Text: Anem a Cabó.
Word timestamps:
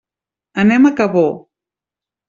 Anem 0.63 0.89
a 0.89 0.93
Cabó. 1.03 1.25